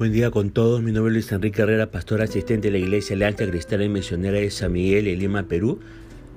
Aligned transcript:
Buen 0.00 0.12
día 0.12 0.30
con 0.30 0.48
todos, 0.48 0.82
mi 0.82 0.92
nombre 0.92 1.10
es 1.10 1.14
Luis 1.14 1.32
Enrique 1.32 1.60
Herrera, 1.60 1.90
pastor 1.90 2.22
asistente 2.22 2.68
de 2.68 2.72
la 2.72 2.78
Iglesia 2.78 3.14
Alianza 3.14 3.46
Cristiana 3.46 3.84
y 3.84 3.90
Misionera 3.90 4.38
de 4.38 4.50
San 4.50 4.72
Miguel 4.72 5.06
en 5.06 5.18
Lima, 5.18 5.42
Perú. 5.42 5.78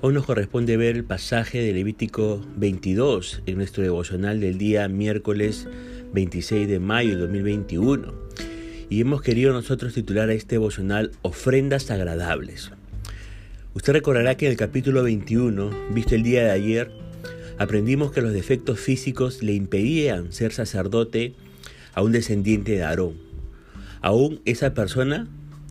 Hoy 0.01 0.13
nos 0.13 0.25
corresponde 0.25 0.75
ver 0.75 0.97
el 0.97 1.05
pasaje 1.05 1.61
de 1.61 1.71
Levítico 1.71 2.45
22 2.57 3.41
en 3.45 3.55
nuestro 3.55 3.81
devocional 3.81 4.41
del 4.41 4.57
día 4.57 4.89
miércoles 4.89 5.69
26 6.11 6.67
de 6.67 6.79
mayo 6.81 7.11
de 7.11 7.21
2021. 7.21 8.13
Y 8.89 8.99
hemos 8.99 9.21
querido 9.21 9.53
nosotros 9.53 9.93
titular 9.93 10.27
a 10.27 10.33
este 10.33 10.55
devocional 10.55 11.11
Ofrendas 11.21 11.89
agradables. 11.89 12.69
Usted 13.75 13.93
recordará 13.93 14.35
que 14.35 14.47
en 14.47 14.51
el 14.51 14.57
capítulo 14.57 15.03
21, 15.03 15.71
visto 15.93 16.15
el 16.15 16.23
día 16.23 16.43
de 16.43 16.51
ayer, 16.51 16.91
aprendimos 17.57 18.11
que 18.11 18.21
los 18.21 18.33
defectos 18.33 18.81
físicos 18.81 19.41
le 19.41 19.53
impedían 19.53 20.33
ser 20.33 20.51
sacerdote 20.51 21.33
a 21.93 22.01
un 22.01 22.11
descendiente 22.11 22.73
de 22.73 22.83
Aarón 22.83 23.32
aún 24.03 24.41
esa 24.45 24.75
persona 24.75 25.27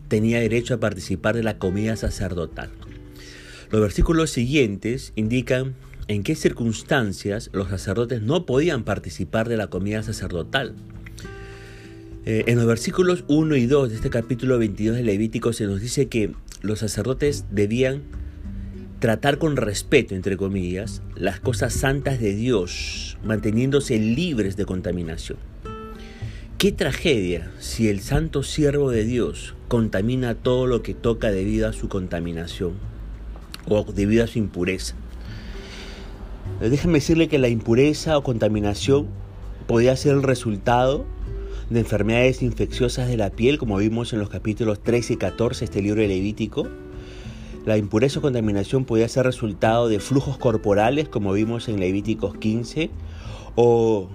tenía 0.09 0.39
derecho 0.39 0.73
a 0.73 0.79
participar 0.79 1.35
de 1.35 1.43
la 1.43 1.57
comida 1.57 1.95
sacerdotal. 1.95 2.71
Los 3.71 3.81
versículos 3.81 4.31
siguientes 4.31 5.13
indican 5.15 5.75
en 6.07 6.23
qué 6.23 6.35
circunstancias 6.35 7.49
los 7.53 7.69
sacerdotes 7.69 8.21
no 8.21 8.45
podían 8.45 8.83
participar 8.83 9.47
de 9.47 9.55
la 9.55 9.67
comida 9.67 10.03
sacerdotal. 10.03 10.75
Eh, 12.25 12.43
en 12.47 12.57
los 12.57 12.65
versículos 12.65 13.23
1 13.27 13.55
y 13.55 13.65
2 13.65 13.89
de 13.89 13.95
este 13.95 14.09
capítulo 14.09 14.57
22 14.57 14.97
de 14.97 15.03
Levítico 15.03 15.53
se 15.53 15.65
nos 15.65 15.79
dice 15.79 16.07
que 16.07 16.31
los 16.61 16.79
sacerdotes 16.79 17.45
debían 17.51 18.03
tratar 18.99 19.37
con 19.37 19.57
respeto, 19.57 20.15
entre 20.15 20.37
comillas, 20.37 21.01
las 21.15 21.39
cosas 21.39 21.73
santas 21.73 22.19
de 22.19 22.33
Dios, 22.33 23.17
manteniéndose 23.23 23.99
libres 23.99 24.55
de 24.55 24.65
contaminación. 24.65 25.52
Qué 26.63 26.71
tragedia 26.71 27.51
si 27.59 27.89
el 27.89 27.99
santo 27.99 28.41
siervo 28.41 28.89
de 28.89 29.03
Dios 29.03 29.53
contamina 29.67 30.33
todo 30.33 30.65
lo 30.65 30.81
que 30.81 30.93
toca 30.93 31.29
debido 31.29 31.67
a 31.67 31.73
su 31.73 31.89
contaminación 31.89 32.75
o 33.67 33.83
debido 33.83 34.23
a 34.23 34.27
su 34.27 34.39
impureza. 34.39 34.95
Eh, 36.61 36.69
déjenme 36.69 36.99
decirle 36.99 37.27
que 37.27 37.37
la 37.37 37.49
impureza 37.49 38.17
o 38.17 38.23
contaminación 38.23 39.07
podía 39.67 39.93
ser 39.97 40.13
el 40.13 40.23
resultado 40.23 41.03
de 41.69 41.81
enfermedades 41.81 42.41
infecciosas 42.41 43.09
de 43.09 43.17
la 43.17 43.29
piel, 43.29 43.57
como 43.57 43.75
vimos 43.75 44.13
en 44.13 44.19
los 44.19 44.29
capítulos 44.29 44.81
13 44.81 45.15
y 45.15 45.17
14 45.17 45.59
de 45.59 45.65
este 45.65 45.81
libro 45.81 46.01
de 46.01 46.07
Levítico. 46.07 46.69
La 47.65 47.75
impureza 47.75 48.19
o 48.19 48.21
contaminación 48.21 48.85
podía 48.85 49.09
ser 49.09 49.25
resultado 49.25 49.89
de 49.89 49.99
flujos 49.99 50.37
corporales, 50.37 51.09
como 51.09 51.33
vimos 51.33 51.67
en 51.67 51.81
Levíticos 51.81 52.37
15, 52.37 52.89
o 53.55 54.07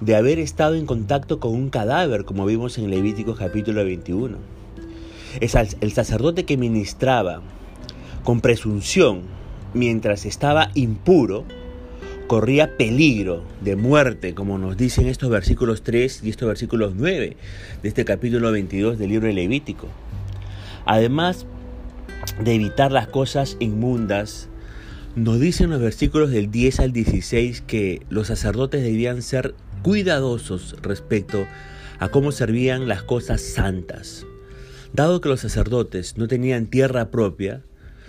de 0.00 0.16
haber 0.16 0.38
estado 0.38 0.74
en 0.74 0.86
contacto 0.86 1.40
con 1.40 1.52
un 1.52 1.68
cadáver, 1.68 2.24
como 2.24 2.46
vimos 2.46 2.78
en 2.78 2.90
Levítico 2.90 3.34
capítulo 3.34 3.84
21. 3.84 4.38
El 5.40 5.92
sacerdote 5.92 6.44
que 6.44 6.56
ministraba 6.56 7.42
con 8.24 8.40
presunción 8.40 9.22
mientras 9.74 10.24
estaba 10.24 10.70
impuro, 10.74 11.44
corría 12.26 12.76
peligro 12.76 13.42
de 13.60 13.76
muerte, 13.76 14.34
como 14.34 14.56
nos 14.56 14.76
dicen 14.76 15.06
estos 15.06 15.30
versículos 15.30 15.82
3 15.82 16.22
y 16.24 16.30
estos 16.30 16.48
versículos 16.48 16.94
9 16.96 17.36
de 17.82 17.88
este 17.88 18.04
capítulo 18.04 18.52
22 18.52 18.98
del 18.98 19.10
libro 19.10 19.26
de 19.26 19.34
Levítico. 19.34 19.88
Además 20.86 21.44
de 22.42 22.54
evitar 22.54 22.90
las 22.90 23.08
cosas 23.08 23.56
inmundas, 23.60 24.48
nos 25.16 25.40
dicen 25.40 25.70
los 25.70 25.80
versículos 25.80 26.30
del 26.30 26.50
10 26.50 26.80
al 26.80 26.92
16 26.92 27.62
que 27.62 28.02
los 28.10 28.28
sacerdotes 28.28 28.82
debían 28.82 29.22
ser 29.22 29.54
cuidadosos 29.82 30.76
respecto 30.82 31.46
a 31.98 32.08
cómo 32.08 32.32
servían 32.32 32.88
las 32.88 33.02
cosas 33.02 33.40
santas. 33.40 34.26
Dado 34.92 35.20
que 35.20 35.28
los 35.28 35.40
sacerdotes 35.40 36.16
no 36.16 36.26
tenían 36.28 36.66
tierra 36.66 37.10
propia, 37.10 37.62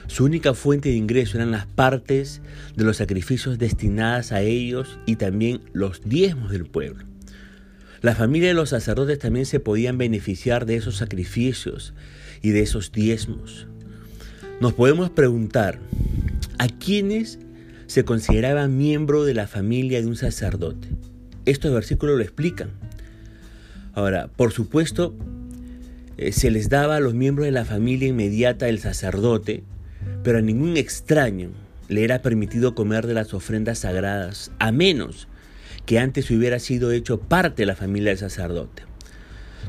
su 0.07 0.25
única 0.25 0.53
fuente 0.53 0.89
de 0.89 0.95
ingreso 0.95 1.37
eran 1.37 1.51
las 1.51 1.67
partes 1.67 2.41
de 2.75 2.83
los 2.83 2.97
sacrificios 2.97 3.59
destinadas 3.59 4.31
a 4.31 4.41
ellos 4.41 4.99
y 5.05 5.15
también 5.15 5.61
los 5.73 6.01
diezmos 6.03 6.51
del 6.51 6.65
pueblo. 6.65 7.05
La 8.01 8.15
familia 8.15 8.49
de 8.49 8.55
los 8.55 8.69
sacerdotes 8.69 9.19
también 9.19 9.45
se 9.45 9.59
podían 9.59 9.97
beneficiar 9.97 10.65
de 10.65 10.75
esos 10.75 10.97
sacrificios 10.97 11.93
y 12.41 12.49
de 12.49 12.61
esos 12.61 12.91
diezmos. 12.91 13.67
Nos 14.59 14.73
podemos 14.73 15.11
preguntar, 15.11 15.79
¿a 16.57 16.67
quiénes 16.67 17.39
se 17.85 18.03
consideraba 18.03 18.67
miembro 18.67 19.23
de 19.23 19.35
la 19.35 19.47
familia 19.47 20.01
de 20.01 20.07
un 20.07 20.15
sacerdote? 20.15 20.87
Estos 21.45 21.73
versículos 21.73 22.17
lo 22.17 22.23
explican. 22.23 22.69
Ahora, 23.93 24.27
por 24.27 24.51
supuesto, 24.51 25.15
eh, 26.17 26.31
se 26.31 26.51
les 26.51 26.69
daba 26.69 26.97
a 26.97 26.99
los 26.99 27.13
miembros 27.13 27.45
de 27.45 27.51
la 27.51 27.65
familia 27.65 28.07
inmediata 28.07 28.67
del 28.67 28.79
sacerdote, 28.79 29.63
pero 30.23 30.37
a 30.37 30.41
ningún 30.41 30.77
extraño 30.77 31.49
le 31.87 32.03
era 32.03 32.21
permitido 32.21 32.75
comer 32.75 33.07
de 33.07 33.15
las 33.15 33.33
ofrendas 33.33 33.79
sagradas, 33.79 34.51
a 34.59 34.71
menos 34.71 35.27
que 35.85 35.99
antes 35.99 36.29
hubiera 36.29 36.59
sido 36.59 36.91
hecho 36.91 37.19
parte 37.19 37.63
de 37.63 37.65
la 37.65 37.75
familia 37.75 38.11
del 38.11 38.19
sacerdote. 38.19 38.83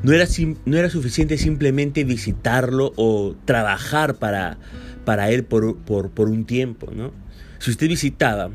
No 0.02 0.12
era, 0.12 0.26
no 0.64 0.76
era 0.76 0.90
suficiente 0.90 1.38
simplemente 1.38 2.04
visitarlo 2.04 2.92
o 2.96 3.34
trabajar 3.44 4.16
para, 4.16 4.58
para 5.04 5.30
él 5.30 5.44
por, 5.44 5.78
por, 5.78 6.10
por 6.10 6.28
un 6.28 6.44
tiempo. 6.44 6.90
¿no? 6.94 7.12
Si 7.58 7.70
usted 7.70 7.88
visitaba 7.88 8.50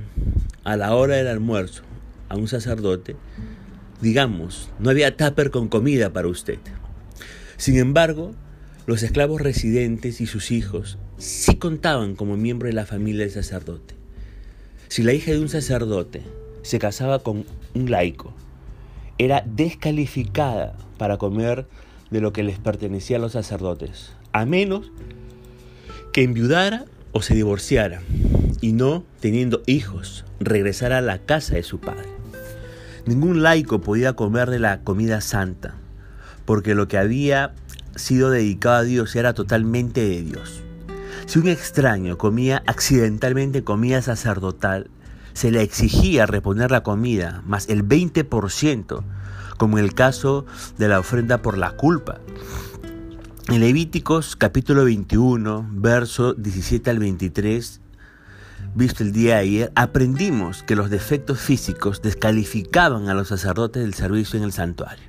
a 0.64 0.78
la 0.78 0.94
hora 0.96 1.16
del 1.16 1.28
almuerzo 1.28 1.87
a 2.30 2.36
un 2.36 2.48
sacerdote, 2.48 3.16
digamos, 4.02 4.70
no 4.80 4.90
había 4.90 5.16
tupper 5.16 5.52
con 5.52 5.68
comida 5.68 6.12
para 6.12 6.28
usted. 6.28 6.60
Sin 7.58 7.78
embargo, 7.78 8.34
los 8.86 9.04
esclavos 9.04 9.42
residentes 9.42 10.22
y 10.22 10.28
sus 10.28 10.52
hijos 10.52 10.98
sí 11.18 11.56
contaban 11.56 12.16
como 12.16 12.38
miembros 12.38 12.70
de 12.70 12.76
la 12.76 12.86
familia 12.86 13.24
del 13.24 13.34
sacerdote. 13.34 13.96
Si 14.88 15.04
la 15.04 15.14
hija 15.14 15.32
de 15.32 15.40
un 15.40 15.50
sacerdote 15.50 16.22
se 16.62 16.80
casaba 16.80 17.20
con 17.20 17.46
un 17.74 17.92
laico, 17.92 18.34
era 19.18 19.44
descalificada 19.46 20.78
para 20.98 21.18
comer 21.18 21.68
de 22.12 22.22
lo 22.22 22.32
que 22.32 22.44
les 22.44 22.60
pertenecía 22.60 23.18
a 23.18 23.20
los 23.20 23.34
sacerdotes, 23.34 24.14
a 24.32 24.46
menos 24.46 24.92
que 26.14 26.24
enviudara 26.24 26.86
o 27.12 27.22
se 27.22 27.36
divorciara 27.36 28.02
y 28.62 28.74
no, 28.74 29.04
teniendo 29.20 29.64
hijos, 29.66 30.26
regresara 30.40 31.00
a 31.00 31.02
la 31.02 31.20
casa 31.20 31.56
de 31.56 31.64
su 31.64 31.80
padre. 31.80 32.17
Ningún 33.08 33.42
laico 33.42 33.80
podía 33.80 34.18
comer 34.18 34.50
de 34.50 34.60
la 34.60 34.82
comida 34.82 35.22
santa, 35.22 35.76
porque 36.44 36.76
lo 36.76 36.90
que 36.90 36.98
había 36.98 37.54
sido 37.96 38.30
dedicado 38.30 38.76
a 38.76 38.84
Dios 38.84 39.16
era 39.16 39.34
totalmente 39.34 40.02
de 40.02 40.24
Dios. 40.24 40.62
Si 41.26 41.40
un 41.40 41.48
extraño 41.48 42.18
comía 42.18 42.64
accidentalmente 42.68 43.64
comida 43.64 44.02
sacerdotal, 44.02 44.90
se 45.32 45.52
le 45.52 45.62
exigía 45.62 46.26
reponer 46.26 46.70
la 46.70 46.84
comida 46.84 47.44
más 47.46 47.70
el 47.70 47.88
20%, 47.88 49.04
como 49.58 49.78
en 49.78 49.86
el 49.86 49.94
caso 49.94 50.46
de 50.78 50.90
la 50.90 51.00
ofrenda 51.00 51.42
por 51.42 51.58
la 51.58 51.78
culpa. 51.78 52.20
En 53.48 53.62
Levíticos 53.62 54.36
capítulo 54.36 54.84
21, 54.84 55.70
verso 55.72 56.34
17 56.34 56.90
al 56.90 57.00
23, 57.00 57.80
visto 58.76 59.04
el 59.04 59.12
día 59.12 59.38
ayer, 59.38 59.72
aprendimos 59.76 60.64
que 60.64 60.76
los 60.76 60.90
defectos 60.90 61.40
físicos 61.40 62.02
descalificaban 62.02 63.10
a 63.10 63.14
los 63.14 63.30
sacerdotes 63.30 63.84
del 63.84 63.94
servicio 63.94 64.38
en 64.38 64.44
el 64.44 64.52
santuario. 64.52 65.06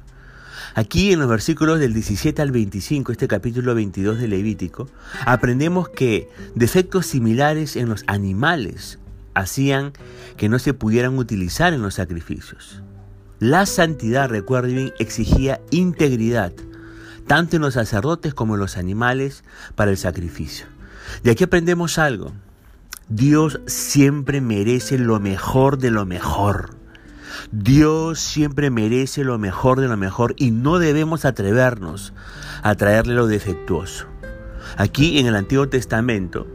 Aquí 0.74 1.12
en 1.12 1.18
los 1.18 1.28
versículos 1.28 1.80
del 1.80 1.94
17 1.94 2.40
al 2.40 2.52
25, 2.52 3.12
este 3.12 3.26
capítulo 3.26 3.74
22 3.74 4.18
de 4.20 4.28
Levítico, 4.28 4.88
aprendemos 5.26 5.88
que 5.88 6.28
defectos 6.54 7.06
similares 7.06 7.76
en 7.76 7.88
los 7.88 8.04
animales 8.06 8.98
hacían 9.34 9.92
que 10.36 10.48
no 10.48 10.58
se 10.58 10.74
pudieran 10.74 11.18
utilizar 11.18 11.72
en 11.72 11.82
los 11.82 11.94
sacrificios. 11.94 12.82
La 13.40 13.66
santidad, 13.66 14.28
recuerden, 14.28 14.92
exigía 14.98 15.60
integridad, 15.70 16.52
tanto 17.26 17.56
en 17.56 17.62
los 17.62 17.74
sacerdotes 17.74 18.34
como 18.34 18.54
en 18.54 18.60
los 18.60 18.76
animales, 18.76 19.44
para 19.74 19.90
el 19.90 19.96
sacrificio. 19.96 20.66
De 21.22 21.30
aquí 21.30 21.44
aprendemos 21.44 21.98
algo. 21.98 22.32
Dios 23.10 23.60
siempre 23.66 24.42
merece 24.42 24.98
lo 24.98 25.18
mejor 25.18 25.78
de 25.78 25.90
lo 25.90 26.04
mejor. 26.04 26.76
Dios 27.50 28.20
siempre 28.20 28.68
merece 28.70 29.24
lo 29.24 29.38
mejor 29.38 29.80
de 29.80 29.88
lo 29.88 29.96
mejor 29.96 30.34
y 30.36 30.50
no 30.50 30.78
debemos 30.78 31.24
atrevernos 31.24 32.12
a 32.62 32.74
traerle 32.74 33.14
lo 33.14 33.26
defectuoso. 33.26 34.06
Aquí 34.76 35.18
en 35.18 35.26
el 35.26 35.36
Antiguo 35.36 35.70
Testamento, 35.70 36.46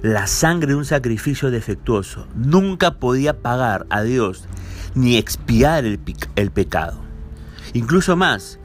la 0.00 0.26
sangre 0.26 0.68
de 0.68 0.76
un 0.76 0.86
sacrificio 0.86 1.50
defectuoso 1.50 2.26
nunca 2.34 2.98
podía 2.98 3.42
pagar 3.42 3.86
a 3.90 4.00
Dios 4.00 4.48
ni 4.94 5.18
expiar 5.18 5.84
el, 5.84 5.98
pecado. 6.50 7.02
Incluso 7.74 8.16
más, 8.16 8.58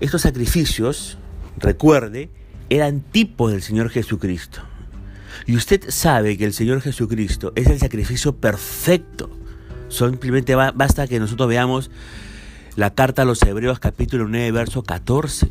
estos 0.00 0.20
sacrificios, 0.22 1.16
recuerde, 1.56 2.30
eran 2.68 3.00
tipos 3.00 3.50
del 3.50 3.62
Señor 3.62 3.88
Jesucristo. 3.88 4.60
Y 5.46 5.56
usted 5.56 5.90
sabe 5.90 6.36
que 6.36 6.44
el 6.44 6.52
Señor 6.52 6.80
Jesucristo 6.80 7.52
es 7.56 7.66
el 7.66 7.78
sacrificio 7.78 8.36
perfecto. 8.36 9.30
Simplemente 9.88 10.54
basta 10.54 11.06
que 11.06 11.20
nosotros 11.20 11.48
veamos 11.48 11.90
la 12.76 12.94
carta 12.94 13.22
a 13.22 13.24
los 13.24 13.42
Hebreos 13.42 13.78
capítulo 13.78 14.26
9 14.28 14.50
verso 14.52 14.82
14. 14.82 15.48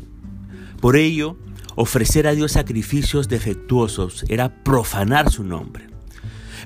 Por 0.80 0.96
ello, 0.96 1.36
ofrecer 1.76 2.26
a 2.26 2.32
Dios 2.32 2.52
sacrificios 2.52 3.28
defectuosos 3.28 4.24
era 4.28 4.62
profanar 4.64 5.30
su 5.30 5.44
nombre. 5.44 5.86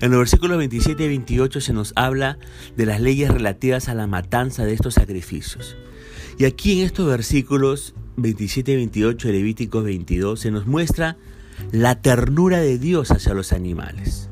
En 0.01 0.11
los 0.11 0.19
versículos 0.19 0.59
27 0.59 1.05
y 1.05 1.09
28 1.09 1.61
se 1.61 1.73
nos 1.73 1.93
habla 1.97 2.39
de 2.77 2.87
las 2.87 3.01
leyes 3.01 3.31
relativas 3.31 3.89
a 3.89 3.95
la 3.95 4.07
matanza 4.07 4.65
de 4.65 4.75
estos 4.75 4.95
sacrificios. 4.95 5.77
Y 6.39 6.45
aquí 6.45 6.79
en 6.79 6.87
estos 6.87 7.07
versículos 7.07 7.95
27 8.17 8.73
y 8.73 8.77
28 8.77 9.29
de 9.29 9.35
Levítico 9.35 9.83
22 9.83 10.41
se 10.41 10.51
nos 10.51 10.67
muestra 10.67 11.17
la 11.73 12.01
ternura 12.01 12.59
de 12.61 12.79
Dios 12.79 13.11
hacia 13.11 13.35
los 13.35 13.53
animales. 13.53 14.29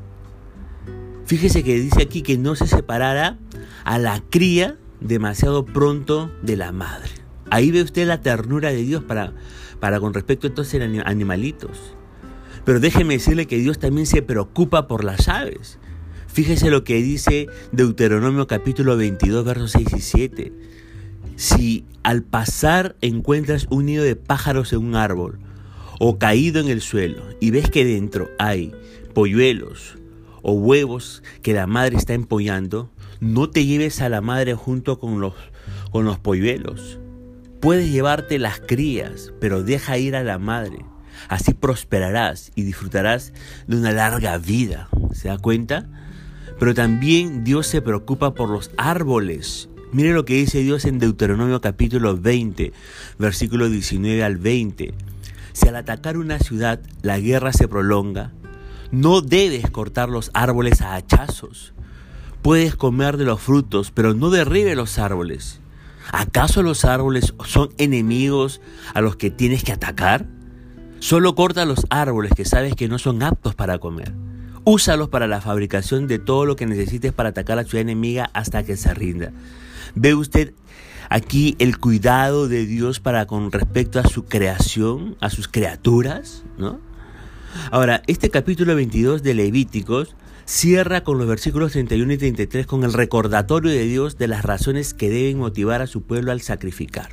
Fíjese 1.25 1.63
que 1.63 1.79
dice 1.79 2.03
aquí 2.03 2.21
que 2.21 2.37
no 2.37 2.55
se 2.55 2.67
separara 2.67 3.39
a 3.83 3.97
la 3.97 4.21
cría 4.29 4.77
demasiado 5.01 5.65
pronto 5.65 6.31
de 6.41 6.55
la 6.55 6.71
madre. 6.71 7.09
Ahí 7.49 7.71
ve 7.71 7.81
usted 7.81 8.07
la 8.07 8.21
ternura 8.21 8.69
de 8.69 8.83
Dios 8.83 9.03
para, 9.03 9.33
para 9.79 9.99
con 9.99 10.13
respecto 10.13 10.47
a 10.47 10.49
estos 10.49 10.73
animalitos. 11.05 11.95
Pero 12.63 12.79
déjeme 12.79 13.15
decirle 13.15 13.45
que 13.45 13.57
Dios 13.57 13.79
también 13.79 14.07
se 14.07 14.21
preocupa 14.21 14.87
por 14.87 15.03
las 15.03 15.27
aves. 15.27 15.79
Fíjese 16.27 16.69
lo 16.69 16.83
que 16.83 16.95
dice 16.95 17.47
Deuteronomio 17.71 18.47
capítulo 18.47 18.97
22, 18.97 19.45
versos 19.45 19.71
6 19.71 19.87
y 19.95 20.01
7. 20.01 20.53
Si 21.35 21.85
al 22.03 22.23
pasar 22.23 22.95
encuentras 23.01 23.67
un 23.69 23.85
nido 23.85 24.03
de 24.03 24.15
pájaros 24.15 24.73
en 24.73 24.79
un 24.79 24.95
árbol 24.95 25.39
o 25.99 26.17
caído 26.17 26.59
en 26.59 26.69
el 26.69 26.81
suelo 26.81 27.23
y 27.39 27.51
ves 27.51 27.69
que 27.69 27.85
dentro 27.85 28.29
hay 28.37 28.73
polluelos 29.13 29.97
o 30.41 30.53
huevos 30.53 31.23
que 31.41 31.53
la 31.53 31.65
madre 31.67 31.97
está 31.97 32.13
empollando, 32.13 32.91
no 33.19 33.49
te 33.49 33.65
lleves 33.65 34.01
a 34.01 34.09
la 34.09 34.21
madre 34.21 34.53
junto 34.53 34.99
con 34.99 35.19
los, 35.19 35.33
con 35.91 36.05
los 36.05 36.19
polluelos. 36.19 36.99
Puedes 37.61 37.91
llevarte 37.91 38.37
las 38.37 38.59
crías, 38.59 39.33
pero 39.39 39.63
deja 39.63 39.97
ir 39.97 40.15
a 40.15 40.23
la 40.23 40.37
madre. 40.37 40.85
Así 41.29 41.53
prosperarás 41.53 42.51
y 42.53 42.61
disfrutarás 42.61 43.33
de 43.65 43.77
una 43.77 43.91
larga 43.91 44.37
vida. 44.37 44.89
¿Se 45.13 45.29
da 45.29 45.39
cuenta? 45.39 45.89
Pero 46.59 46.75
también 46.75 47.43
Dios 47.43 47.65
se 47.65 47.81
preocupa 47.81 48.35
por 48.35 48.49
los 48.49 48.69
árboles. 48.77 49.69
Mire 49.91 50.13
lo 50.13 50.25
que 50.25 50.35
dice 50.35 50.59
Dios 50.59 50.85
en 50.85 50.99
Deuteronomio 50.99 51.61
capítulo 51.61 52.17
20, 52.17 52.71
versículo 53.17 53.69
19 53.69 54.23
al 54.23 54.37
20. 54.37 54.93
Si 55.55 55.69
al 55.69 55.77
atacar 55.77 56.17
una 56.17 56.37
ciudad 56.37 56.81
la 57.01 57.17
guerra 57.17 57.53
se 57.53 57.69
prolonga, 57.69 58.33
no 58.91 59.21
debes 59.21 59.69
cortar 59.69 60.09
los 60.09 60.29
árboles 60.33 60.81
a 60.81 60.95
hachazos. 60.95 61.73
Puedes 62.41 62.75
comer 62.75 63.15
de 63.15 63.23
los 63.23 63.39
frutos, 63.39 63.89
pero 63.89 64.13
no 64.13 64.29
derribe 64.31 64.75
los 64.75 64.99
árboles. 64.99 65.61
¿Acaso 66.11 66.61
los 66.61 66.83
árboles 66.83 67.33
son 67.45 67.69
enemigos 67.77 68.59
a 68.93 68.99
los 68.99 69.15
que 69.15 69.31
tienes 69.31 69.63
que 69.63 69.71
atacar? 69.71 70.25
Solo 70.99 71.35
corta 71.35 71.63
los 71.63 71.85
árboles 71.89 72.33
que 72.35 72.43
sabes 72.43 72.75
que 72.75 72.89
no 72.89 72.99
son 72.99 73.23
aptos 73.23 73.55
para 73.55 73.77
comer. 73.79 74.11
Úsalos 74.65 75.07
para 75.07 75.25
la 75.25 75.39
fabricación 75.39 76.07
de 76.07 76.19
todo 76.19 76.45
lo 76.45 76.57
que 76.57 76.65
necesites 76.65 77.13
para 77.13 77.29
atacar 77.29 77.57
a 77.57 77.61
la 77.61 77.67
ciudad 77.67 77.83
enemiga 77.83 78.29
hasta 78.33 78.63
que 78.63 78.75
se 78.75 78.93
rinda. 78.93 79.31
¿Ve 79.95 80.15
usted 80.15 80.53
aquí 81.09 81.55
el 81.59 81.77
cuidado 81.77 82.47
de 82.47 82.65
Dios 82.65 82.99
para 82.99 83.25
con 83.25 83.51
respecto 83.51 83.99
a 83.99 84.07
su 84.07 84.25
creación, 84.25 85.17
a 85.21 85.29
sus 85.29 85.47
criaturas? 85.47 86.43
¿no? 86.57 86.79
Ahora, 87.71 88.01
este 88.07 88.29
capítulo 88.29 88.75
22 88.75 89.23
de 89.23 89.33
Levíticos 89.33 90.15
cierra 90.45 91.03
con 91.03 91.17
los 91.17 91.27
versículos 91.27 91.71
31 91.71 92.13
y 92.13 92.17
33 92.17 92.67
con 92.67 92.83
el 92.83 92.93
recordatorio 92.93 93.71
de 93.71 93.85
Dios 93.85 94.17
de 94.17 94.27
las 94.27 94.43
razones 94.43 94.93
que 94.93 95.09
deben 95.09 95.39
motivar 95.39 95.81
a 95.81 95.87
su 95.87 96.01
pueblo 96.03 96.31
al 96.31 96.41
sacrificar. 96.41 97.09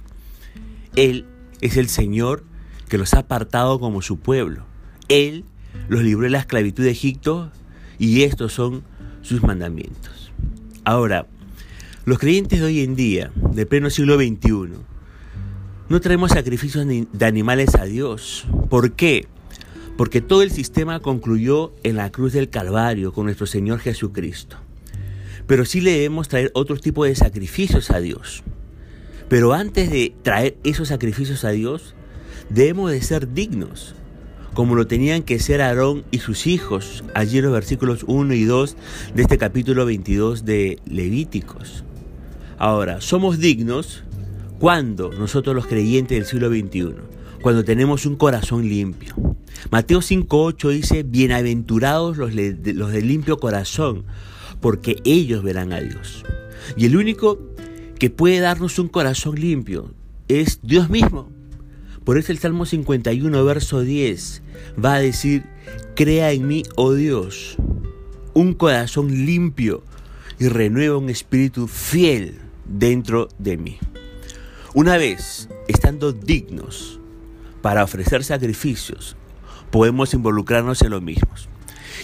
Él 0.96 1.26
es 1.60 1.76
el 1.76 1.88
Señor 1.88 2.44
que 2.88 2.98
los 2.98 3.14
ha 3.14 3.20
apartado 3.20 3.80
como 3.80 4.02
su 4.02 4.18
pueblo. 4.18 4.64
Él 5.08 5.44
los 5.88 6.02
libró 6.02 6.24
de 6.24 6.30
la 6.30 6.40
esclavitud 6.40 6.84
de 6.84 6.90
Egipto 6.90 7.50
y 7.98 8.22
estos 8.22 8.52
son 8.52 8.82
sus 9.22 9.42
mandamientos. 9.42 10.32
Ahora, 10.84 11.26
los 12.04 12.18
creyentes 12.18 12.60
de 12.60 12.66
hoy 12.66 12.80
en 12.80 12.96
día, 12.96 13.30
de 13.52 13.66
pleno 13.66 13.90
siglo 13.90 14.16
XXI, 14.16 14.78
no 15.88 16.00
traemos 16.00 16.32
sacrificios 16.32 16.86
de 16.86 17.26
animales 17.26 17.74
a 17.74 17.84
Dios. 17.84 18.46
¿Por 18.68 18.92
qué? 18.92 19.26
porque 19.96 20.20
todo 20.20 20.42
el 20.42 20.50
sistema 20.50 21.00
concluyó 21.00 21.72
en 21.82 21.96
la 21.96 22.10
cruz 22.10 22.32
del 22.32 22.48
Calvario 22.48 23.12
con 23.12 23.26
nuestro 23.26 23.46
Señor 23.46 23.80
Jesucristo. 23.80 24.56
Pero 25.46 25.64
sí 25.64 25.80
le 25.80 25.92
debemos 25.92 26.28
traer 26.28 26.50
otro 26.54 26.76
tipo 26.76 27.04
de 27.04 27.14
sacrificios 27.14 27.90
a 27.90 28.00
Dios. 28.00 28.42
Pero 29.28 29.52
antes 29.52 29.90
de 29.90 30.14
traer 30.22 30.56
esos 30.64 30.88
sacrificios 30.88 31.44
a 31.44 31.50
Dios, 31.50 31.94
debemos 32.50 32.90
de 32.90 33.02
ser 33.02 33.32
dignos, 33.32 33.94
como 34.54 34.74
lo 34.74 34.86
tenían 34.86 35.22
que 35.22 35.38
ser 35.38 35.62
Aarón 35.62 36.04
y 36.10 36.18
sus 36.18 36.46
hijos, 36.46 37.04
allí 37.14 37.38
en 37.38 37.44
los 37.44 37.52
versículos 37.52 38.04
1 38.06 38.34
y 38.34 38.44
2 38.44 38.76
de 39.14 39.22
este 39.22 39.38
capítulo 39.38 39.86
22 39.86 40.44
de 40.44 40.78
Levíticos. 40.84 41.84
Ahora, 42.62 43.00
somos 43.00 43.40
dignos 43.40 44.04
cuando 44.60 45.10
nosotros 45.10 45.56
los 45.56 45.66
creyentes 45.66 46.16
del 46.16 46.26
siglo 46.26 46.48
XXI, 46.48 46.94
cuando 47.40 47.64
tenemos 47.64 48.06
un 48.06 48.14
corazón 48.14 48.68
limpio, 48.68 49.16
Mateo 49.72 49.98
5.8 49.98 50.70
dice, 50.70 51.02
bienaventurados 51.02 52.16
los, 52.18 52.32
los 52.32 52.92
de 52.92 53.02
limpio 53.02 53.40
corazón, 53.40 54.04
porque 54.60 54.98
ellos 55.02 55.42
verán 55.42 55.72
a 55.72 55.80
Dios. 55.80 56.24
Y 56.76 56.86
el 56.86 56.96
único 56.96 57.40
que 57.98 58.10
puede 58.10 58.38
darnos 58.38 58.78
un 58.78 58.86
corazón 58.86 59.40
limpio 59.40 59.92
es 60.28 60.60
Dios 60.62 60.88
mismo. 60.88 61.32
Por 62.04 62.16
eso 62.16 62.30
el 62.30 62.38
Salmo 62.38 62.64
51, 62.64 63.44
verso 63.44 63.80
10, 63.80 64.40
va 64.78 64.94
a 64.94 65.00
decir, 65.00 65.42
crea 65.96 66.30
en 66.30 66.46
mí, 66.46 66.62
oh 66.76 66.94
Dios, 66.94 67.56
un 68.34 68.54
corazón 68.54 69.26
limpio 69.26 69.82
y 70.38 70.46
renueva 70.46 70.96
un 70.96 71.10
espíritu 71.10 71.66
fiel 71.66 72.38
dentro 72.64 73.28
de 73.38 73.56
mí. 73.56 73.78
Una 74.74 74.96
vez 74.96 75.48
estando 75.68 76.12
dignos 76.12 76.98
para 77.60 77.84
ofrecer 77.84 78.24
sacrificios, 78.24 79.16
podemos 79.70 80.14
involucrarnos 80.14 80.82
en 80.82 80.90
los 80.90 81.02
mismos. 81.02 81.48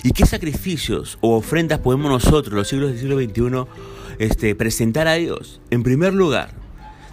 ¿Y 0.03 0.13
qué 0.13 0.27
sacrificios 0.27 1.19
o 1.21 1.37
ofrendas 1.37 1.81
podemos 1.81 2.11
nosotros, 2.11 2.55
los 2.55 2.69
siglos 2.69 2.91
del 2.91 2.99
siglo 3.01 3.19
XXI, 3.19 3.67
este, 4.19 4.55
presentar 4.55 5.09
a 5.09 5.15
Dios? 5.15 5.61
En 5.71 5.83
primer 5.83 6.15
lugar, 6.15 6.55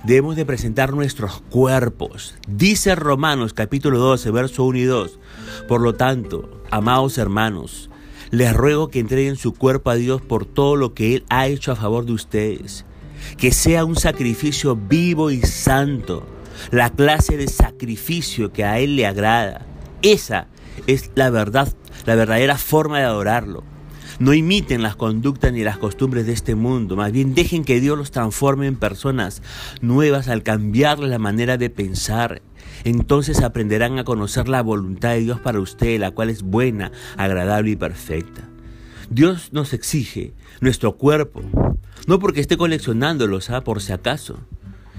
debemos 0.04 0.36
de 0.36 0.46
presentar 0.46 0.94
nuestros 0.94 1.42
cuerpos. 1.50 2.36
Dice 2.48 2.96
Romanos 2.96 3.54
capítulo 3.54 3.98
12, 3.98 4.32
verso 4.32 4.64
1 4.66 4.78
y 4.78 4.84
2. 4.84 5.20
Por 5.68 5.82
lo 5.82 5.96
tanto, 5.96 6.62
amados 6.70 7.18
hermanos, 7.18 7.90
les 8.30 8.54
ruego 8.54 8.90
que 8.90 9.00
entreguen 9.00 9.36
su 9.36 9.54
cuerpo 9.54 9.90
a 9.90 9.96
Dios 9.96 10.22
por 10.22 10.46
todo 10.46 10.76
lo 10.76 10.94
que 10.94 11.16
Él 11.16 11.26
ha 11.30 11.48
hecho 11.48 11.72
a 11.72 11.76
favor 11.76 12.06
de 12.06 12.14
ustedes. 12.14 12.86
Que 13.38 13.52
sea 13.52 13.86
un 13.86 13.96
sacrificio 13.96 14.76
vivo 14.76 15.32
y 15.32 15.42
santo, 15.42 16.26
la 16.72 16.90
clase 16.90 17.38
de 17.38 17.48
sacrificio 17.48 18.52
que 18.52 18.64
a 18.64 18.80
Él 18.80 18.96
le 18.96 19.06
agrada. 19.06 19.66
Esa 20.02 20.48
es 20.88 21.12
la 21.16 21.30
verdad, 21.30 21.74
la 22.06 22.16
verdadera 22.16 22.58
forma 22.58 23.00
de 23.00 23.06
adorarlo. 23.06 23.64
No 24.18 24.34
imiten 24.34 24.82
las 24.82 24.96
conductas 24.96 25.52
ni 25.52 25.64
las 25.64 25.78
costumbres 25.78 26.26
de 26.26 26.32
este 26.32 26.56
mundo, 26.56 26.96
más 26.96 27.12
bien 27.12 27.36
dejen 27.36 27.66
que 27.66 27.82
Dios 27.82 27.98
los 27.98 28.12
transforme 28.12 28.66
en 28.66 28.78
personas 28.78 29.42
nuevas 29.82 30.30
al 30.30 30.42
cambiarle 30.42 31.08
la 31.08 31.20
manera 31.20 31.58
de 31.58 31.70
pensar. 31.70 32.42
Entonces 32.86 33.42
aprenderán 33.42 34.00
a 34.00 34.06
conocer 34.06 34.48
la 34.48 34.62
voluntad 34.62 35.10
de 35.10 35.20
Dios 35.20 35.40
para 35.42 35.60
ustedes, 35.60 36.00
la 36.00 36.12
cual 36.12 36.30
es 36.30 36.44
buena, 36.44 36.94
agradable 37.18 37.72
y 37.72 37.76
perfecta. 37.76 38.48
Dios 39.10 39.52
nos 39.52 39.74
exige 39.74 40.34
nuestro 40.62 40.96
cuerpo, 40.96 41.42
no 42.08 42.20
porque 42.20 42.42
esté 42.42 42.58
coleccionándolos, 42.58 43.50
¿ah? 43.50 43.64
por 43.64 43.82
si 43.82 43.94
acaso, 43.94 44.40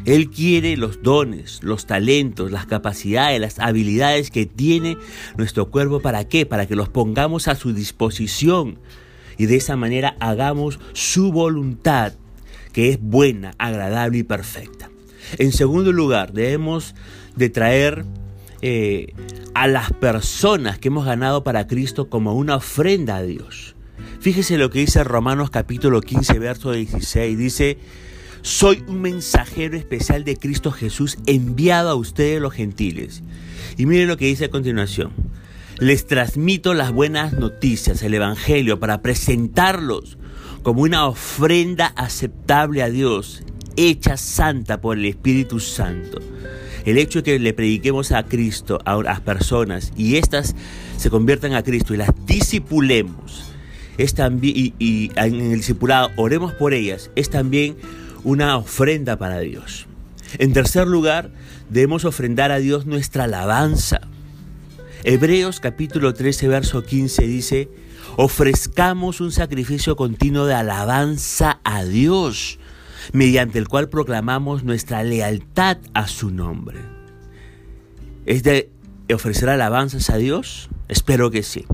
él 0.05 0.31
quiere 0.31 0.77
los 0.77 1.03
dones, 1.03 1.61
los 1.63 1.87
talentos, 1.87 2.51
las 2.53 2.67
capacidades, 2.67 3.41
las 3.41 3.59
habilidades 3.59 4.31
que 4.31 4.47
tiene 4.47 4.97
nuestro 5.37 5.71
cuerpo. 5.71 6.01
¿Para 6.01 6.29
qué? 6.29 6.47
Para 6.47 6.67
que 6.67 6.77
los 6.77 6.89
pongamos 6.89 7.49
a 7.49 7.57
su 7.57 7.73
disposición 7.73 8.79
y 9.37 9.47
de 9.47 9.57
esa 9.57 9.77
manera 9.77 10.17
hagamos 10.21 10.79
su 10.93 11.33
voluntad, 11.33 12.13
que 12.73 12.91
es 12.91 13.01
buena, 13.01 13.55
agradable 13.59 14.19
y 14.19 14.23
perfecta. 14.23 14.91
En 15.39 15.53
segundo 15.53 15.93
lugar, 15.93 16.33
debemos 16.33 16.95
de 17.35 17.51
traer 17.51 18.05
eh, 18.63 19.13
a 19.55 19.67
las 19.67 19.93
personas 19.93 20.79
que 20.79 20.89
hemos 20.89 21.05
ganado 21.05 21.43
para 21.43 21.67
Cristo 21.67 22.09
como 22.09 22.35
una 22.35 22.57
ofrenda 22.57 23.17
a 23.17 23.23
Dios. 23.23 23.76
Fíjese 24.21 24.59
lo 24.59 24.71
que 24.71 24.81
dice 24.81 25.05
Romanos 25.05 25.51
capítulo 25.51 26.01
15, 26.01 26.39
verso 26.39 26.73
16. 26.73 27.39
Dice, 27.39 27.79
soy 28.43 28.83
un 28.89 29.01
mensajero 29.01 29.77
especial 29.77 30.25
de 30.25 30.37
Cristo 30.37 30.73
Jesús 30.73 31.19
enviado 31.27 31.91
a 31.91 31.95
ustedes 31.95 32.41
los 32.41 32.53
gentiles. 32.53 33.23
Y 33.77 33.87
miren 33.87 34.09
lo 34.09 34.17
que 34.17 34.27
dice 34.27 34.47
a 34.47 34.51
continuación. 34.51 35.13
Les 35.79 36.07
transmito 36.07 36.75
las 36.75 36.93
buenas 36.93 37.35
noticias, 37.35 38.03
el 38.03 38.15
Evangelio, 38.15 38.81
para 38.81 39.03
presentarlos 39.03 40.17
como 40.63 40.83
una 40.83 41.07
ofrenda 41.07 41.87
aceptable 41.97 42.83
a 42.83 42.91
Dios. 42.91 43.43
hecha 43.79 44.17
santa 44.17 44.81
por 44.81 44.97
el 44.97 45.05
Espíritu 45.05 45.61
Santo. 45.61 46.19
El 46.87 46.97
hecho 46.97 47.19
de 47.19 47.25
que 47.25 47.39
le 47.39 47.53
prediquemos 47.53 48.11
a 48.13 48.23
Cristo 48.23 48.79
a 48.87 48.97
las 49.03 49.21
personas 49.21 49.93
y 49.99 50.17
éstas 50.17 50.57
se 50.97 51.11
conviertan 51.11 51.53
a 51.53 51.63
Cristo 51.63 51.93
y 51.93 51.99
las 51.99 52.11
disipulemos 52.25 53.56
es 53.99 54.15
también, 54.15 54.75
y, 54.79 55.11
en 55.17 55.41
el 55.41 55.59
discipulado 55.59 56.11
oremos 56.17 56.53
por 56.53 56.75
ellas, 56.75 57.11
es 57.17 57.31
también 57.31 57.77
una 58.25 58.57
ofrenda 58.57 59.17
para 59.17 59.41
Dios. 59.41 59.87
En 60.39 60.53
tercer 60.53 60.87
lugar, 60.87 61.31
debemos 61.71 62.05
ofrendar 62.05 62.53
a 62.53 62.59
Dios 62.59 62.87
nuestra 62.87 63.25
alabanza. 63.25 64.01
Hebreos 65.05 65.61
capítulo 65.61 66.15
13, 66.15 66.49
verso 66.49 66.83
15 66.83 67.27
dice, 67.27 67.69
ofrezcamos 68.17 69.21
un 69.21 69.31
sacrificio 69.31 69.97
continuo 69.97 70.47
de 70.47 70.55
alabanza 70.55 71.61
a 71.65 71.85
Dios 71.85 72.59
mediante 73.13 73.59
el 73.59 73.69
cual 73.69 73.89
proclamamos 73.89 74.65
nuestra 74.65 75.05
lealtad 75.05 75.79
a 75.95 76.09
su 76.09 76.31
nombre. 76.31 76.81
¿Es 78.25 78.43
de 78.43 78.71
ofrecer 79.15 79.49
alabanzas 79.49 80.11
a 80.11 80.17
Dios? 80.17 80.69
Espero 80.89 81.31
que 81.31 81.43
sí. 81.45 81.65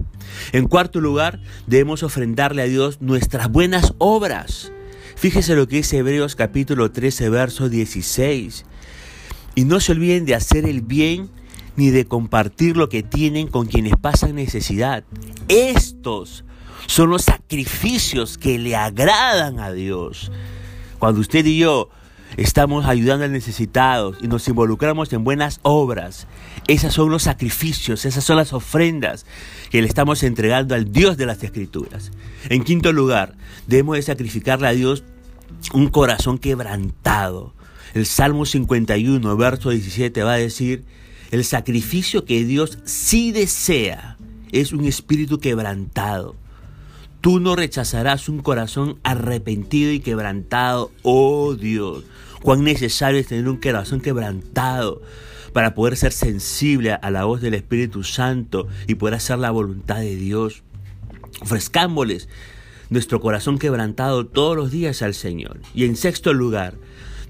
En 0.53 0.69
cuarto 0.69 1.01
lugar, 1.01 1.41
debemos 1.67 2.03
ofrendarle 2.03 2.63
a 2.63 2.67
Dios 2.67 3.01
nuestras 3.01 3.51
buenas 3.51 3.95
obras. 3.99 4.73
Fíjese 5.17 5.55
lo 5.55 5.69
que 5.69 5.77
dice 5.77 5.99
Hebreos 5.99 6.35
capítulo 6.35 6.91
13, 6.91 7.29
verso 7.29 7.69
16. 7.69 8.65
Y 9.55 9.65
no 9.65 9.81
se 9.81 9.93
olviden 9.93 10.25
de 10.25 10.35
hacer 10.35 10.67
el 10.67 10.83
bien 10.83 11.31
ni 11.77 11.91
de 11.91 12.05
compartir 12.07 12.77
lo 12.77 12.89
que 12.89 13.03
tienen 13.03 13.49
con 13.49 13.67
quienes 13.67 13.95
pasan 13.97 14.35
necesidad. 14.35 15.05
Estos 15.49 16.45
son 16.87 17.11
los 17.11 17.23
sacrificios 17.23 18.39
que 18.39 18.59
le 18.59 18.77
agradan 18.77 19.61
a 19.61 19.73
Dios. 19.73 20.31
Cuando 20.99 21.21
usted 21.21 21.45
y 21.47 21.59
yo 21.59 21.91
estamos 22.37 22.87
ayudando 22.87 23.25
al 23.25 23.33
necesitado 23.33 24.15
y 24.21 24.29
nos 24.29 24.47
involucramos 24.49 25.13
en 25.13 25.25
buenas 25.25 25.61
obras, 25.63 26.27
esos 26.67 26.95
son 26.95 27.11
los 27.11 27.25
sacrificios, 27.25 28.05
esas 28.05 28.25
son 28.25 28.37
las 28.37 28.53
ofrendas 28.53 29.27
que 29.71 29.83
le 29.83 29.89
estamos 29.89 30.23
entregando 30.23 30.75
al 30.75 30.93
Dios 30.93 31.17
de 31.17 31.27
las 31.27 31.43
Escrituras. 31.43 32.13
En 32.49 32.65
quinto 32.65 32.93
lugar, 32.93 33.35
debemos 33.67 33.97
de 33.97 34.03
sacrificarle 34.03 34.69
a 34.69 34.73
Dios 34.73 35.05
un 35.73 35.89
corazón 35.89 36.39
quebrantado. 36.39 37.55
El 37.95 38.07
Salmo 38.07 38.47
51, 38.47 39.37
verso 39.37 39.71
17 39.71 40.23
va 40.23 40.35
a 40.35 40.39
decir, 40.39 40.85
el 41.31 41.45
sacrificio 41.45 42.25
que 42.25 42.45
Dios 42.45 42.79
sí 42.85 43.33
desea 43.33 44.17
es 44.53 44.73
un 44.73 44.85
espíritu 44.85 45.39
quebrantado. 45.39 46.37
Tú 47.23 47.39
no 47.39 47.55
rechazarás 47.55 48.29
un 48.29 48.41
corazón 48.41 48.99
arrepentido 49.05 49.93
y 49.93 50.01
quebrantado, 50.01 50.91
oh 51.03 51.55
Dios. 51.55 52.03
Cuán 52.43 52.65
necesario 52.65 53.21
es 53.21 53.29
tener 53.29 53.49
un 53.49 53.59
corazón 53.59 54.01
quebrantado 54.01 55.01
para 55.53 55.73
poder 55.73 55.97
ser 55.97 56.13
sensible 56.13 56.95
a 56.95 57.11
la 57.13 57.23
voz 57.23 57.41
del 57.41 57.55
Espíritu 57.55 58.03
Santo 58.03 58.67
y 58.89 58.97
poder 58.97 59.15
hacer 59.15 59.39
la 59.39 59.53
voluntad 59.53 59.99
de 60.01 60.17
Dios. 60.17 60.65
Ofrezcámosles 61.41 62.29
nuestro 62.91 63.21
corazón 63.21 63.61
quebrantado 63.61 64.27
todos 64.27 64.57
los 64.57 64.73
días 64.73 65.01
al 65.01 65.15
Señor. 65.15 65.61
Y 65.77 65.85
en 65.85 65.95
sexto 65.95 66.33
lugar, 66.33 66.75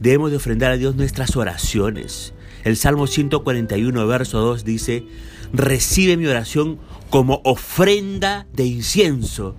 debemos 0.01 0.31
de 0.31 0.39
ofrendar 0.39 0.73
a 0.73 0.79
Dios 0.79 0.97
nuestras 0.97 1.37
oraciones. 1.37 2.33
El 2.65 2.79
Salmo 2.79 3.07
141, 3.07 4.07
verso 4.07 4.39
2 4.39 4.65
dice, 4.65 5.05
recibe 5.53 6.17
mi 6.17 6.29
oración 6.29 6.79
como 7.11 7.43
ofrenda 7.45 8.47
de 8.55 8.65
incienso 8.65 9.55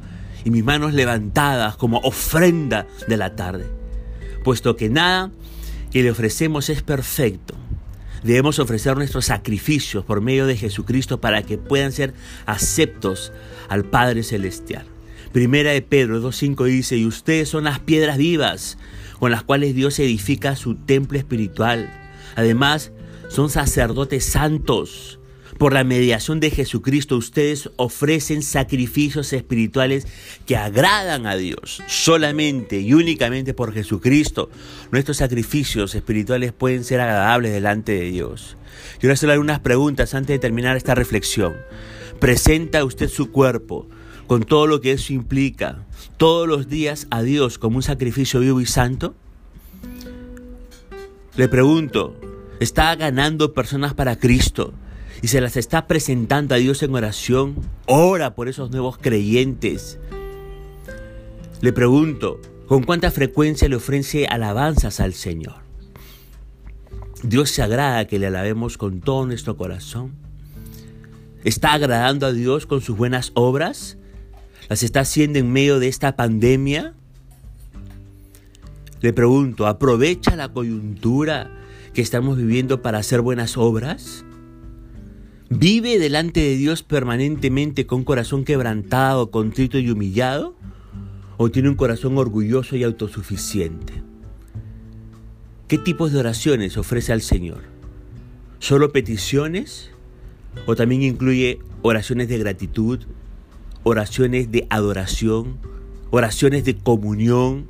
y 0.45 0.49
mis 0.49 0.63
manos 0.63 0.93
levantadas 0.93 1.75
como 1.75 1.99
ofrenda 1.99 2.87
de 3.07 3.17
la 3.17 3.35
tarde. 3.35 3.65
Puesto 4.43 4.75
que 4.75 4.89
nada 4.89 5.31
que 5.91 6.03
le 6.03 6.11
ofrecemos 6.11 6.69
es 6.69 6.81
perfecto, 6.81 7.55
debemos 8.23 8.59
ofrecer 8.59 8.97
nuestros 8.97 9.25
sacrificios 9.25 10.03
por 10.05 10.21
medio 10.21 10.45
de 10.47 10.57
Jesucristo 10.57 11.21
para 11.21 11.43
que 11.43 11.57
puedan 11.57 11.91
ser 11.91 12.13
aceptos 12.45 13.31
al 13.69 13.85
Padre 13.85 14.23
Celestial. 14.23 14.85
Primera 15.31 15.71
de 15.71 15.81
Pedro 15.81 16.21
2.5 16.21 16.65
dice, 16.65 16.97
y 16.97 17.05
ustedes 17.05 17.49
son 17.49 17.63
las 17.63 17.79
piedras 17.79 18.17
vivas 18.17 18.77
con 19.19 19.31
las 19.31 19.43
cuales 19.43 19.73
Dios 19.73 19.97
edifica 19.99 20.55
su 20.55 20.75
templo 20.75 21.17
espiritual. 21.17 21.89
Además, 22.35 22.91
son 23.29 23.49
sacerdotes 23.49 24.25
santos 24.25 25.19
por 25.57 25.73
la 25.73 25.83
mediación 25.83 26.39
de 26.39 26.51
Jesucristo, 26.51 27.17
ustedes 27.17 27.69
ofrecen 27.75 28.41
sacrificios 28.41 29.33
espirituales 29.33 30.07
que 30.45 30.57
agradan 30.57 31.25
a 31.25 31.35
Dios. 31.35 31.81
Solamente 31.87 32.79
y 32.79 32.93
únicamente 32.93 33.53
por 33.53 33.73
Jesucristo, 33.73 34.49
nuestros 34.91 35.17
sacrificios 35.17 35.95
espirituales 35.95 36.51
pueden 36.51 36.83
ser 36.83 36.99
agradables 36.99 37.51
delante 37.51 37.93
de 37.93 38.11
Dios. 38.11 38.57
Quiero 38.99 39.13
hacerle 39.13 39.33
algunas 39.33 39.59
preguntas 39.59 40.13
antes 40.13 40.35
de 40.35 40.39
terminar 40.39 40.77
esta 40.77 40.95
reflexión. 40.95 41.55
¿Presenta 42.19 42.83
usted 42.83 43.09
su 43.09 43.31
cuerpo 43.31 43.87
con 44.27 44.43
todo 44.43 44.67
lo 44.67 44.81
que 44.81 44.93
eso 44.93 45.13
implica 45.13 45.85
todos 46.17 46.47
los 46.47 46.69
días 46.69 47.07
a 47.09 47.21
Dios 47.21 47.57
como 47.57 47.77
un 47.77 47.83
sacrificio 47.83 48.39
vivo 48.39 48.61
y 48.61 48.65
santo? 48.65 49.15
Le 51.35 51.47
pregunto, 51.47 52.15
¿está 52.59 52.95
ganando 52.95 53.53
personas 53.53 53.93
para 53.93 54.17
Cristo? 54.17 54.73
Y 55.23 55.29
se 55.29 55.39
las 55.39 55.55
está 55.55 55.87
presentando 55.87 56.53
a 56.53 56.57
Dios 56.57 56.83
en 56.83 56.93
oración, 56.93 57.55
ora 57.85 58.35
por 58.35 58.49
esos 58.49 58.71
nuevos 58.71 58.97
creyentes. 58.97 59.97
Le 61.61 61.71
pregunto, 61.71 62.41
¿con 62.67 62.83
cuánta 62.83 63.09
frecuencia 63.09 63.69
le 63.69 63.77
ofrece 63.77 64.27
alabanzas 64.27 64.99
al 64.99 65.13
Señor? 65.13 65.61
Dios 67.23 67.51
se 67.51 67.61
agrada 67.61 68.05
que 68.05 68.19
le 68.19 68.27
alabemos 68.27 68.77
con 68.77 68.99
todo 68.99 69.25
nuestro 69.25 69.55
corazón. 69.55 70.11
¿Está 71.45 71.71
agradando 71.71 72.27
a 72.27 72.33
Dios 72.33 72.65
con 72.65 72.81
sus 72.81 72.97
buenas 72.97 73.31
obras? 73.33 73.97
¿Las 74.67 74.83
está 74.83 74.99
haciendo 74.99 75.39
en 75.39 75.53
medio 75.53 75.79
de 75.79 75.87
esta 75.87 76.17
pandemia? 76.17 76.95
Le 78.99 79.13
pregunto, 79.13 79.67
¿aprovecha 79.67 80.35
la 80.35 80.49
coyuntura 80.49 81.49
que 81.93 82.01
estamos 82.01 82.35
viviendo 82.35 82.81
para 82.81 82.97
hacer 82.97 83.21
buenas 83.21 83.55
obras? 83.55 84.25
¿Vive 85.49 85.99
delante 85.99 86.39
de 86.39 86.55
Dios 86.55 86.83
permanentemente 86.83 87.85
con 87.85 88.03
corazón 88.03 88.43
quebrantado, 88.45 89.29
contrito 89.29 89.77
y 89.77 89.89
humillado? 89.89 90.55
¿O 91.37 91.49
tiene 91.51 91.69
un 91.69 91.75
corazón 91.75 92.17
orgulloso 92.17 92.75
y 92.75 92.83
autosuficiente? 92.83 93.93
¿Qué 95.67 95.77
tipos 95.77 96.11
de 96.11 96.19
oraciones 96.19 96.77
ofrece 96.77 97.13
al 97.13 97.21
Señor? 97.21 97.61
¿Solo 98.59 98.91
peticiones? 98.91 99.91
¿O 100.65 100.75
también 100.75 101.01
incluye 101.01 101.59
oraciones 101.81 102.29
de 102.29 102.37
gratitud, 102.37 102.99
oraciones 103.83 104.51
de 104.51 104.67
adoración, 104.69 105.57
oraciones 106.11 106.63
de 106.63 106.75
comunión, 106.75 107.65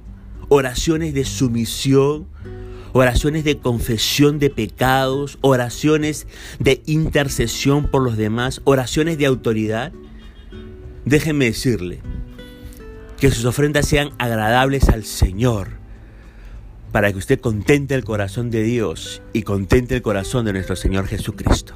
oraciones 0.49 1.13
de 1.13 1.25
sumisión, 1.25 2.27
oraciones 2.93 3.43
de 3.43 3.57
confesión 3.57 4.39
de 4.39 4.49
pecados, 4.49 5.37
oraciones 5.41 6.27
de 6.59 6.81
intercesión 6.85 7.89
por 7.89 8.03
los 8.03 8.15
demás, 8.15 8.61
oraciones 8.63 9.17
de 9.17 9.25
autoridad. 9.25 9.91
Déjenme 11.03 11.45
decirle 11.45 12.01
que 13.19 13.31
sus 13.31 13.45
ofrendas 13.45 13.87
sean 13.87 14.11
agradables 14.19 14.89
al 14.89 15.03
Señor, 15.03 15.69
para 16.91 17.11
que 17.11 17.17
usted 17.17 17.39
contente 17.39 17.95
el 17.95 18.03
corazón 18.03 18.51
de 18.51 18.63
Dios 18.63 19.21
y 19.33 19.41
contente 19.41 19.95
el 19.95 20.01
corazón 20.01 20.45
de 20.45 20.53
nuestro 20.53 20.75
Señor 20.75 21.07
Jesucristo. 21.07 21.75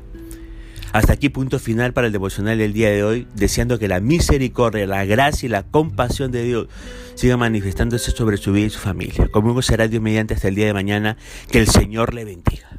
Hasta 0.93 1.13
aquí 1.13 1.29
punto 1.29 1.59
final 1.59 1.93
para 1.93 2.07
el 2.07 2.13
devocional 2.13 2.57
del 2.57 2.73
día 2.73 2.89
de 2.89 3.03
hoy, 3.03 3.27
deseando 3.35 3.77
que 3.77 3.87
la 3.87 3.99
misericordia, 3.99 4.87
la 4.87 5.05
gracia 5.05 5.45
y 5.45 5.49
la 5.49 5.63
compasión 5.63 6.31
de 6.31 6.43
Dios 6.43 6.67
sigan 7.15 7.39
manifestándose 7.39 8.11
sobre 8.11 8.37
su 8.37 8.51
vida 8.53 8.67
y 8.67 8.69
su 8.69 8.79
familia. 8.79 9.27
Conmigo 9.29 9.61
será 9.61 9.87
Dios 9.87 10.01
mediante 10.01 10.33
hasta 10.33 10.47
el 10.47 10.55
día 10.55 10.67
de 10.67 10.73
mañana. 10.73 11.17
Que 11.51 11.59
el 11.59 11.67
Señor 11.67 12.13
le 12.13 12.25
bendiga. 12.25 12.69